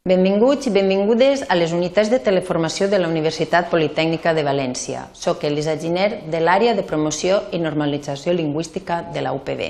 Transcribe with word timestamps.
Benvinguts 0.00 0.64
i 0.64 0.70
benvingudes 0.72 1.42
a 1.52 1.56
les 1.58 1.74
unitats 1.76 2.08
de 2.08 2.16
teleformació 2.24 2.86
de 2.88 2.96
la 2.96 3.08
Universitat 3.10 3.66
Politècnica 3.68 4.32
de 4.32 4.40
València. 4.46 5.02
Soc 5.12 5.44
Elisa 5.44 5.74
Giner, 5.76 6.22
de 6.24 6.40
l'àrea 6.40 6.72
de 6.72 6.86
promoció 6.88 7.42
i 7.52 7.60
normalització 7.60 8.32
lingüística 8.32 9.02
de 9.12 9.20
la 9.20 9.34
UPB. 9.36 9.60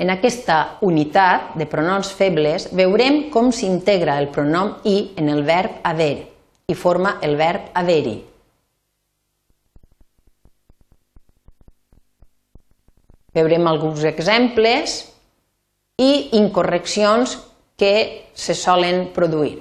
En 0.00 0.08
aquesta 0.08 0.78
unitat 0.80 1.52
de 1.60 1.68
pronoms 1.68 2.14
febles 2.16 2.70
veurem 2.72 3.28
com 3.28 3.52
s'integra 3.52 4.16
el 4.22 4.30
pronom 4.32 4.72
i 4.88 5.12
en 5.20 5.28
el 5.28 5.44
verb 5.44 5.84
haver 5.84 6.32
i 6.72 6.74
forma 6.74 7.18
el 7.20 7.36
verb 7.36 7.68
haver-hi. 7.76 8.16
Veurem 13.36 13.68
alguns 13.68 14.08
exemples 14.08 15.00
i 16.00 16.38
incorreccions 16.40 17.36
que 17.82 18.30
se 18.32 18.54
solen 18.54 19.08
produir. 19.10 19.58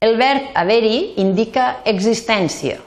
El 0.00 0.16
verb 0.16 0.46
haver-hi 0.56 1.20
indica 1.20 1.82
existència. 1.84 2.78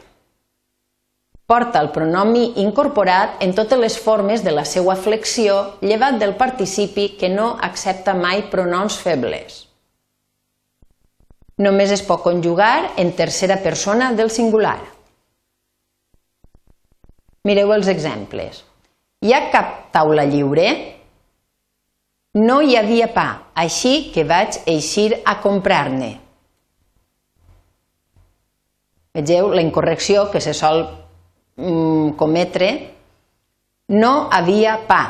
Porta 1.45 1.84
el 1.85 1.91
pronomi 1.94 2.48
incorporat 2.63 3.45
en 3.45 3.54
totes 3.54 3.77
les 3.77 3.99
formes 4.02 4.41
de 4.41 4.55
la 4.58 4.66
seva 4.66 4.98
flexió, 4.98 5.77
llevat 5.85 6.18
del 6.18 6.34
participi 6.41 7.12
que 7.21 7.30
no 7.30 7.52
accepta 7.70 8.18
mai 8.18 8.48
pronoms 8.49 8.98
febles. 8.98 9.62
Només 11.62 11.94
es 11.94 12.02
pot 12.02 12.26
conjugar 12.26 12.96
en 12.98 13.13
tercera 13.13 13.62
persona 13.62 14.16
del 14.18 14.34
singular. 14.34 14.80
Mireu 17.46 17.77
els 17.77 17.94
exemples. 17.94 18.63
Hi 19.21 19.38
ha 19.38 19.48
cap 19.54 19.91
taula 19.94 20.26
lliure? 20.26 20.96
No 22.38 22.59
hi 22.62 22.76
havia 22.77 23.08
pa, 23.14 23.27
així 23.58 24.12
que 24.14 24.26
vaig 24.27 24.59
eixir 24.70 25.23
a 25.26 25.38
comprar-ne. 25.41 26.09
Vegeu 29.18 29.49
la 29.55 29.63
incorrecció 29.66 30.27
que 30.29 30.41
se 30.44 30.54
sol 30.54 30.84
mm, 31.57 32.12
cometre. 32.20 32.68
No 33.90 34.12
havia 34.29 34.76
pa. 34.85 35.02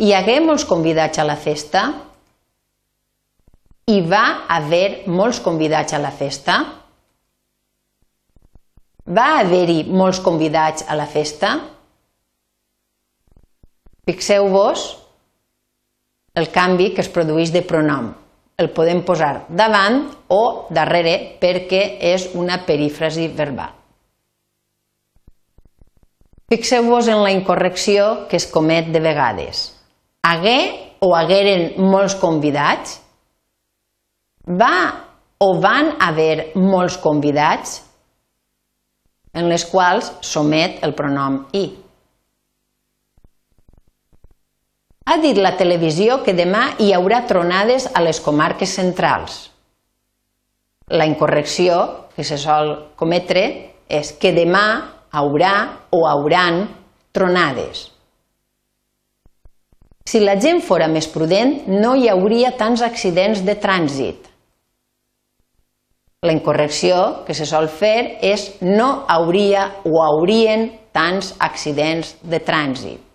Hi 0.00 0.12
hagué 0.14 0.38
molts 0.44 0.68
convidats 0.68 1.18
a 1.18 1.26
la 1.26 1.36
festa? 1.40 1.82
Hi 3.90 3.98
va 4.06 4.22
haver 4.54 5.08
molts 5.10 5.40
convidats 5.42 5.96
a 5.96 5.98
la 5.98 6.12
festa? 6.14 6.60
Va 9.10 9.26
haver-hi 9.40 9.82
molts 9.90 10.20
convidats 10.22 10.86
a 10.86 10.94
la 10.94 11.08
festa? 11.10 11.56
Fixeu-vos 14.08 14.86
el 16.34 16.48
canvi 16.54 16.92
que 16.94 17.02
es 17.04 17.10
produeix 17.12 17.52
de 17.52 17.62
pronom. 17.66 18.12
El 18.60 18.70
podem 18.76 19.02
posar 19.08 19.46
davant 19.48 20.02
o 20.28 20.68
darrere 20.70 21.16
perquè 21.40 21.82
és 22.12 22.28
una 22.36 22.60
perífrasi 22.66 23.28
verbal. 23.36 23.72
Fixeu-vos 26.50 27.08
en 27.08 27.22
la 27.22 27.30
incorrecció 27.30 28.26
que 28.28 28.36
es 28.36 28.46
comet 28.50 28.90
de 28.92 29.00
vegades. 29.00 29.68
Hagué 30.26 30.58
o 31.00 31.14
hagueren 31.16 31.78
molts 31.78 32.16
convidats? 32.18 32.98
Va 34.44 34.74
o 35.40 35.52
van 35.62 35.94
haver 36.02 36.50
molts 36.58 36.98
convidats? 37.00 37.78
En 39.32 39.46
les 39.48 39.64
quals 39.70 40.10
s'omet 40.26 40.82
el 40.84 40.92
pronom 40.98 41.44
i. 41.54 41.68
Ha 45.10 45.16
dit 45.18 45.38
la 45.42 45.56
televisió 45.58 46.20
que 46.22 46.36
demà 46.38 46.76
hi 46.78 46.92
haurà 46.94 47.24
tronades 47.26 47.88
a 47.98 48.02
les 48.04 48.20
comarques 48.22 48.70
centrals. 48.78 49.48
La 50.86 51.06
incorrecció 51.08 51.80
que 52.14 52.22
se 52.22 52.38
sol 52.38 52.70
cometre 53.00 53.42
és 53.90 54.12
que 54.22 54.30
demà 54.36 54.62
haurà 55.10 55.54
o 55.90 56.04
hauran 56.06 56.60
tronades. 57.10 57.88
Si 60.06 60.22
la 60.22 60.38
gent 60.38 60.62
fora 60.62 60.86
més 60.86 61.10
prudent, 61.10 61.56
no 61.66 61.96
hi 61.98 62.06
hauria 62.14 62.54
tants 62.62 62.86
accidents 62.86 63.42
de 63.42 63.58
trànsit. 63.58 64.30
La 66.22 66.38
incorrecció 66.38 67.24
que 67.26 67.34
se 67.34 67.50
sol 67.50 67.66
fer 67.66 68.20
és 68.22 68.46
no 68.62 68.90
hauria 69.10 69.72
o 69.82 70.04
haurien 70.06 70.68
tants 70.94 71.34
accidents 71.50 72.14
de 72.22 72.38
trànsit. 72.38 73.09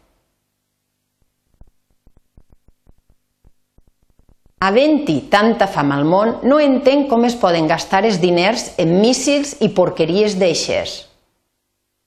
Havent-hi 4.66 5.20
tanta 5.30 5.68
fam 5.70 5.92
al 5.94 6.06
món, 6.10 6.40
no 6.50 6.58
entenc 6.64 7.10
com 7.12 7.26
es 7.28 7.36
poden 7.38 7.68
gastar 7.70 8.02
els 8.08 8.18
diners 8.22 8.72
en 8.82 8.96
míssils 9.02 9.60
i 9.62 9.70
porqueries 9.70 10.40
d'eixes. 10.42 10.96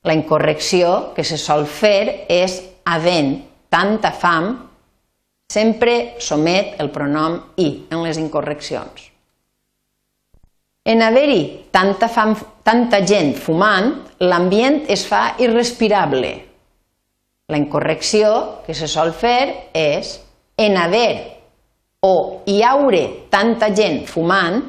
La 0.02 0.16
incorrecció 0.16 1.12
que 1.14 1.22
se 1.22 1.38
sol 1.38 1.68
fer 1.70 2.24
és 2.32 2.56
havent 2.88 3.36
tanta 3.70 4.10
fam, 4.10 4.50
sempre 5.48 6.18
somet 6.18 6.80
el 6.82 6.90
pronom 6.90 7.38
i 7.62 7.68
en 7.92 8.02
les 8.02 8.18
incorreccions. 8.18 9.06
En 10.88 11.04
haver-hi 11.04 11.70
tanta, 11.70 12.08
fam, 12.10 12.34
tanta 12.64 13.04
gent 13.06 13.34
fumant, 13.38 13.92
l'ambient 14.24 14.82
es 14.90 15.06
fa 15.06 15.34
irrespirable. 15.38 16.34
La 17.48 17.60
incorrecció 17.60 18.64
que 18.66 18.74
se 18.74 18.88
sol 18.90 19.12
fer 19.14 19.70
és 19.78 20.16
en 20.58 20.76
haver 20.80 21.37
o 22.06 22.42
hi 22.46 22.60
haurà 22.62 23.06
tanta 23.30 23.72
gent 23.74 24.04
fumant 24.06 24.60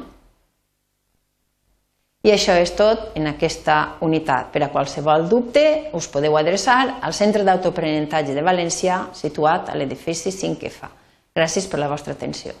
i 2.26 2.32
això 2.34 2.56
és 2.60 2.74
tot 2.76 3.14
en 3.16 3.30
aquesta 3.30 3.96
unitat. 4.04 4.50
Per 4.52 4.60
a 4.64 4.68
qualsevol 4.72 5.28
dubte 5.30 5.62
us 5.96 6.08
podeu 6.12 6.36
adreçar 6.36 6.98
al 7.00 7.14
Centre 7.16 7.46
d'Autoaprenentatge 7.46 8.34
de 8.36 8.44
València 8.44 9.06
situat 9.16 9.70
a 9.70 9.78
l'edifici 9.78 10.34
5F. 10.34 10.90
Gràcies 11.32 11.70
per 11.70 11.80
la 11.80 11.88
vostra 11.88 12.12
atenció. 12.12 12.52